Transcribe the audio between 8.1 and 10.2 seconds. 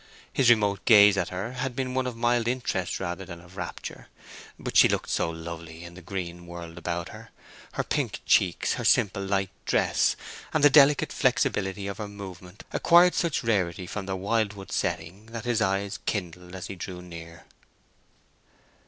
cheeks, her simple light dress,